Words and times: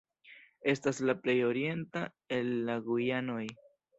Estas 0.71 1.01
la 1.09 1.15
plej 1.25 1.35
orienta 1.49 2.03
el 2.39 2.51
la 2.71 2.79
Gujanoj. 2.89 3.45